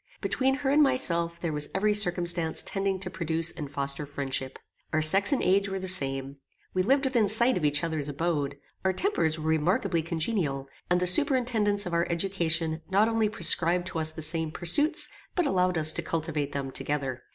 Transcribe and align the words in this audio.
Between 0.19 0.55
her 0.55 0.71
and 0.71 0.81
myself 0.81 1.39
there 1.39 1.53
was 1.53 1.69
every 1.75 1.93
circumstance 1.93 2.63
tending 2.63 2.97
to 3.01 3.09
produce 3.11 3.51
and 3.51 3.69
foster 3.69 4.07
friendship. 4.07 4.57
Our 4.91 5.01
sex 5.03 5.31
and 5.31 5.43
age 5.43 5.69
were 5.69 5.77
the 5.77 5.87
same. 5.87 6.37
We 6.73 6.81
lived 6.81 7.03
within 7.05 7.27
sight 7.29 7.55
of 7.55 7.63
each 7.63 7.83
other's 7.83 8.09
abode. 8.09 8.57
Our 8.83 8.93
tempers 8.93 9.37
were 9.37 9.45
remarkably 9.49 10.01
congenial, 10.01 10.67
and 10.89 10.99
the 10.99 11.05
superintendants 11.05 11.85
of 11.85 11.93
our 11.93 12.07
education 12.09 12.81
not 12.89 13.09
only 13.09 13.29
prescribed 13.29 13.85
to 13.89 13.99
us 13.99 14.11
the 14.11 14.23
same 14.23 14.49
pursuits, 14.49 15.07
but 15.35 15.45
allowed 15.45 15.77
us 15.77 15.93
to 15.93 16.01
cultivate 16.01 16.51
them 16.51 16.71
together. 16.71 17.21